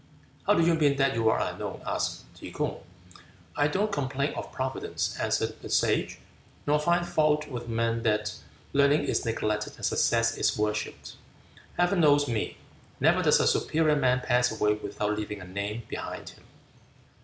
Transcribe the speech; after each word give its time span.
"How 0.47 0.55
do 0.55 0.65
you 0.65 0.73
mean 0.73 0.97
that 0.97 1.13
you 1.13 1.29
are 1.29 1.39
unknown?" 1.39 1.83
asked 1.85 2.25
Tsze 2.33 2.51
kung. 2.51 2.77
"I 3.55 3.67
don't 3.67 3.91
complain 3.91 4.33
of 4.33 4.51
Providence," 4.51 5.15
answered 5.19 5.61
the 5.61 5.69
Sage, 5.69 6.17
"nor 6.65 6.79
find 6.79 7.07
fault 7.07 7.47
with 7.47 7.69
men 7.69 8.01
that 8.01 8.33
learning 8.73 9.03
is 9.03 9.25
neglected 9.25 9.73
and 9.75 9.85
success 9.85 10.39
is 10.39 10.57
worshipped. 10.57 11.17
Heaven 11.77 11.99
knows 11.99 12.27
me. 12.27 12.57
Never 12.99 13.21
does 13.21 13.39
a 13.39 13.45
superior 13.45 13.95
man 13.95 14.21
pass 14.21 14.51
away 14.51 14.73
without 14.73 15.15
leaving 15.15 15.39
a 15.39 15.45
name 15.45 15.83
behind 15.87 16.29
him. 16.29 16.45